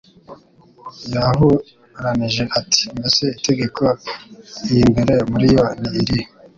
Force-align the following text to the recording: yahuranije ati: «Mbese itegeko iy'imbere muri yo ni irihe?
yahuranije 1.13 2.43
ati: 2.59 2.81
«Mbese 2.97 3.23
itegeko 3.37 3.83
iy'imbere 4.71 5.13
muri 5.31 5.47
yo 5.55 5.63
ni 5.81 5.89
irihe? 6.01 6.25